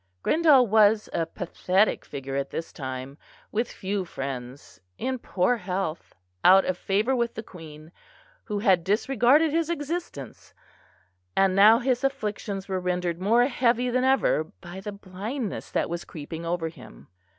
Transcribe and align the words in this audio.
Grindal 0.23 0.65
was 0.65 1.09
a 1.13 1.27
pathetic 1.27 2.05
figure 2.05 2.35
at 2.35 2.49
this 2.49 2.73
time, 2.73 3.19
with 3.51 3.71
few 3.71 4.03
friends, 4.03 4.81
in 4.97 5.19
poor 5.19 5.57
health, 5.57 6.15
out 6.43 6.65
of 6.65 6.75
favour 6.75 7.15
with 7.15 7.35
the 7.35 7.43
Queen, 7.43 7.91
who 8.45 8.57
had 8.57 8.83
disregarded 8.83 9.51
his 9.51 9.69
existence; 9.69 10.55
and 11.37 11.55
now 11.55 11.77
his 11.77 12.03
afflictions 12.03 12.67
were 12.67 12.79
rendered 12.79 13.21
more 13.21 13.45
heavy 13.45 13.91
than 13.91 14.03
ever 14.03 14.43
by 14.45 14.79
the 14.79 14.91
blindness 14.91 15.69
that 15.69 15.87
was 15.87 16.03
creeping 16.03 16.47
over 16.47 16.67
him. 16.69 17.07